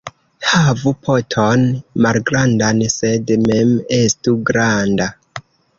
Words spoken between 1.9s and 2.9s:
malgrandan,